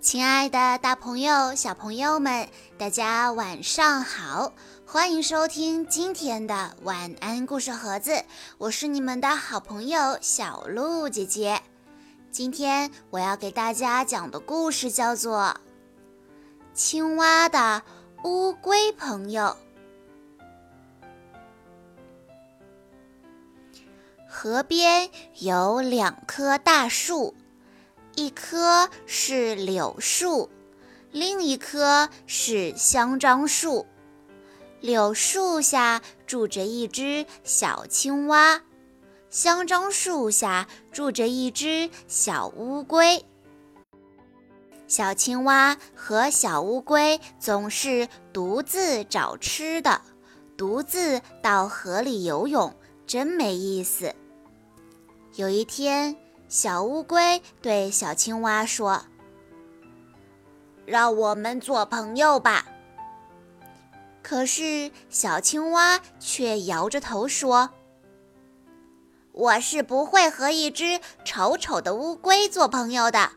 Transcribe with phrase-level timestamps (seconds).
[0.00, 4.54] 亲爱的，大朋友、小朋友们，大家晚上好！
[4.86, 8.24] 欢迎收听今天的晚安故事盒子，
[8.56, 11.60] 我是你们的好朋友小鹿姐姐。
[12.30, 15.38] 今天我要给大家讲的故事叫做
[16.72, 17.82] 《青蛙的
[18.24, 19.54] 乌龟朋友》。
[24.26, 27.34] 河边有两棵大树。
[28.20, 30.50] 一棵是柳树，
[31.10, 33.86] 另一棵是香樟树。
[34.82, 38.60] 柳树下住着一只小青蛙，
[39.30, 43.24] 香樟树下住着一只小乌龟。
[44.86, 50.02] 小青蛙和小乌龟总是独自找吃的，
[50.58, 52.76] 独自到河里游泳，
[53.06, 54.14] 真没意思。
[55.36, 56.14] 有一天。
[56.50, 59.04] 小乌龟对小青蛙说
[60.84, 62.66] ：“让我们做朋友吧。”
[64.20, 67.70] 可是小青蛙却摇着头说
[69.30, 73.30] ：“我是不会和一只丑丑的乌龟做朋友的。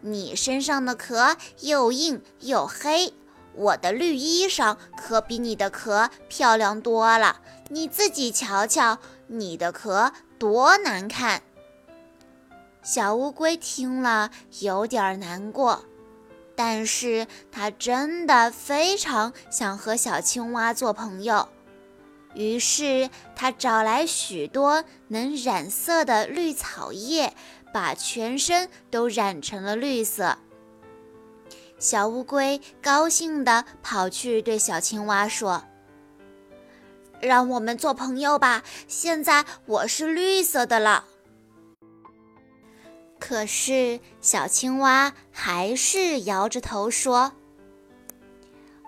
[0.00, 3.14] 你身上的壳又硬又黑，
[3.54, 7.40] 我的绿衣裳可比你的壳漂亮多了。
[7.68, 11.44] 你自己瞧瞧，你的壳多难看。”
[12.86, 15.84] 小乌龟听了有点难过，
[16.54, 21.48] 但是它真的非常想和小青蛙做朋友。
[22.34, 27.34] 于是它找来许多能染色的绿草叶，
[27.74, 30.38] 把全身都染成了绿色。
[31.80, 35.64] 小乌龟高兴地跑去对小青蛙说
[37.20, 38.62] ：“让我们做朋友吧！
[38.86, 41.06] 现在我是绿色的了。”
[43.28, 47.32] 可是，小青蛙还是摇着头说：“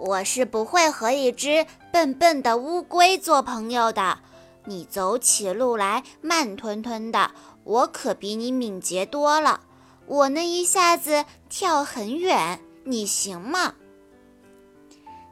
[0.00, 4.20] 我是不会和一只笨笨的乌龟做朋友的。
[4.64, 7.32] 你走起路来慢吞吞的，
[7.64, 9.60] 我可比你敏捷多了。
[10.06, 13.74] 我能一下子跳很远，你行吗？”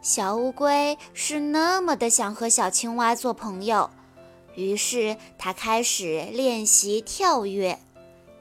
[0.02, 3.88] 小乌龟是那么的想和小青蛙做朋友，
[4.56, 7.78] 于是它开始练习跳跃。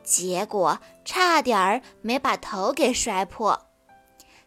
[0.09, 3.67] 结果差点儿没把头给摔破。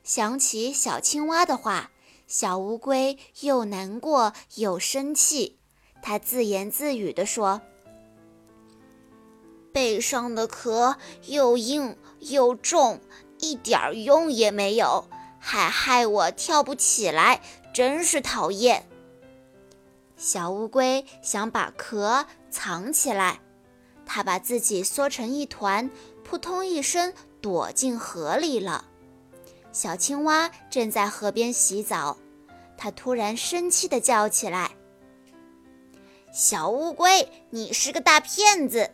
[0.02, 1.92] 想起小青蛙的话，
[2.26, 5.60] 小乌龟又难过又生气。
[6.02, 7.60] 它自言自语地说
[9.72, 10.96] ：“背上的壳
[11.26, 13.00] 又硬又重，
[13.38, 15.08] 一点用也没有，
[15.38, 17.40] 还害我跳不起来，
[17.72, 18.88] 真是讨厌。”
[20.18, 23.40] 小乌龟想把壳藏起来。
[24.04, 25.90] 他把自己缩成一团，
[26.24, 28.84] 扑通一声躲进河里了。
[29.72, 32.18] 小青蛙正在河边洗澡，
[32.76, 34.72] 它突然生气地叫起来
[36.32, 38.90] ：“小乌龟，你是个大骗子！”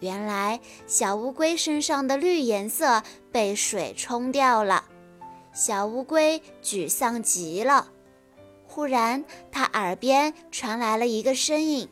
[0.00, 3.02] 原来，小乌龟身上的绿颜色
[3.32, 4.84] 被水冲掉了。
[5.52, 7.88] 小乌龟沮丧极了。
[8.66, 11.88] 忽然，它耳边传来了一个声音。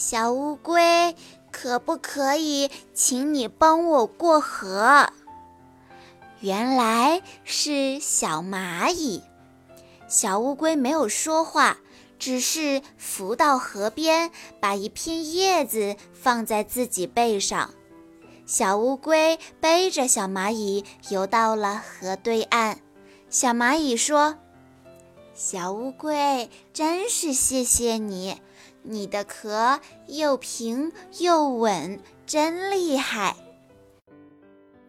[0.00, 1.16] 小乌龟，
[1.50, 5.12] 可不可以请你帮我过河？
[6.38, 9.24] 原来是小蚂蚁。
[10.06, 11.78] 小乌龟没有说话，
[12.16, 17.74] 只是浮到河边，把一片叶子放在自己背上。
[18.46, 22.78] 小乌龟背着小蚂蚁游到了河对岸。
[23.28, 24.36] 小蚂蚁说
[25.40, 28.42] ：“小乌龟，真是谢谢你。”
[28.82, 29.78] 你的壳
[30.08, 33.36] 又平又稳，真厉害！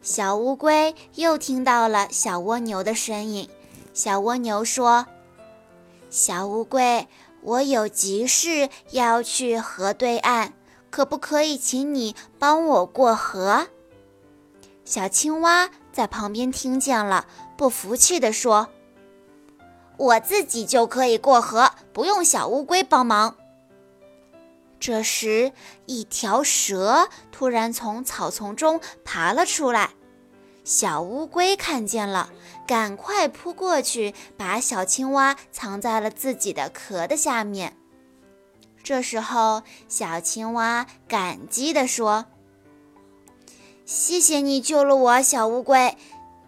[0.01, 3.47] 小乌龟又听到了小蜗牛的声音。
[3.93, 5.05] 小蜗牛说
[6.09, 7.07] ：“小乌龟，
[7.43, 10.53] 我有急事要去河对岸，
[10.89, 13.68] 可不可以请你帮我过河？”
[14.83, 18.69] 小青蛙在旁边听见了，不服气地说
[20.00, 23.36] ：“我自己就可以过河，不用小乌龟帮忙。”
[24.80, 25.51] 这时，
[25.86, 29.92] 一条蛇突然从草丛中爬了出来。
[30.63, 32.30] 小乌龟看见了，
[32.66, 37.75] 赶快扑过去，把小青蛙藏在了自己的壳的下面。
[38.81, 42.25] 这时候，小青蛙感激地说
[43.84, 45.98] ：“谢谢你救了我，小乌龟，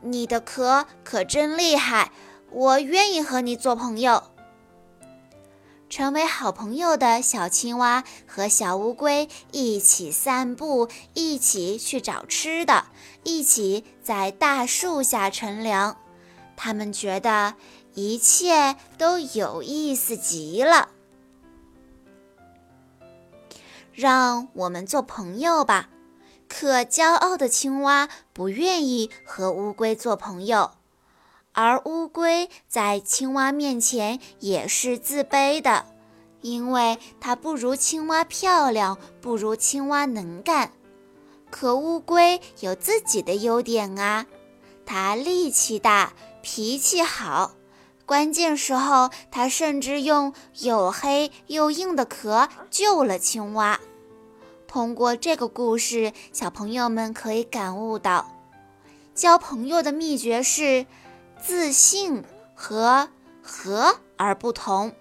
[0.01, 2.11] 你的壳可真厉害，
[2.51, 4.23] 我愿意和你做朋友。”
[5.89, 12.85] 成为好朋友的小青蛙和小乌龟一起散步，一起去找吃的，
[13.23, 15.97] 一起在大树下乘凉。
[16.55, 17.55] 他们觉得
[17.93, 20.87] 一切都有意思极了。
[23.93, 25.89] 让我们做朋友吧。
[26.47, 30.71] 可骄傲的青蛙不愿意和乌龟做朋友，
[31.53, 35.85] 而乌龟在青蛙面前也是自卑的，
[36.41, 40.71] 因为它不如青蛙漂亮，不如青蛙能干。
[41.49, 44.25] 可乌龟有自己的优点啊，
[44.85, 47.51] 它力气大，脾气好，
[48.05, 53.81] 关键时候它甚至用又黑又硬的壳救了青蛙。
[54.65, 58.31] 通过这个故事，小朋友们可以感悟到，
[59.13, 60.85] 交朋友的秘诀是
[61.41, 62.23] 自信
[62.53, 63.09] 和
[63.41, 64.93] 和而不同。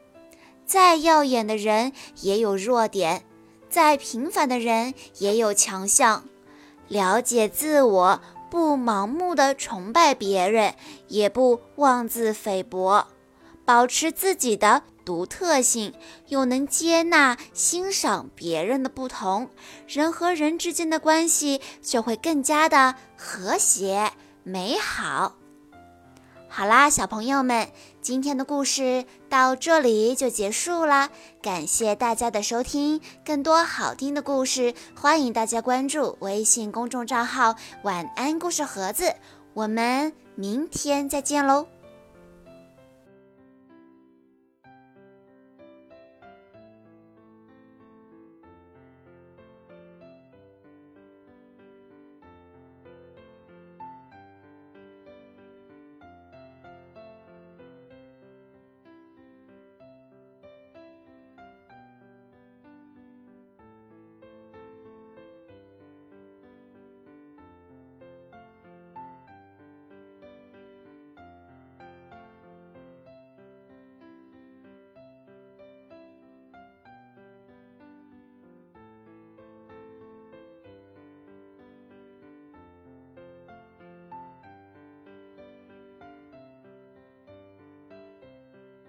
[0.66, 3.24] 再耀眼的人也有弱点，
[3.68, 6.24] 再平凡的人也有强项。
[6.88, 8.20] 了解自我，
[8.50, 10.74] 不盲目的崇拜别人，
[11.08, 13.06] 也不妄自菲薄，
[13.64, 14.82] 保持自己的。
[15.02, 15.94] 独特性，
[16.28, 19.50] 又能接纳、欣赏别人的不同，
[19.88, 24.12] 人和人之间的关系就会更加的和谐
[24.44, 25.39] 美好。
[26.52, 27.68] 好啦，小朋友们，
[28.02, 31.08] 今天的故事到这里就结束啦，
[31.40, 33.00] 感谢大家的收听。
[33.24, 37.54] 更多好听的故事，欢迎大家关注微信公众账号
[37.84, 39.14] “晚安故事盒子”。
[39.54, 41.68] 我们明天再见喽！